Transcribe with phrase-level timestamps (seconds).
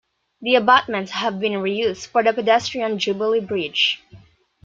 [0.41, 4.01] The abutments have been reused for the pedestrian Jubilee Bridge.